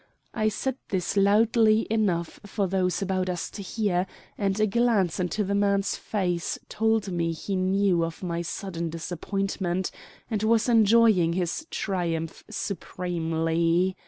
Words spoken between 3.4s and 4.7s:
to hear, and a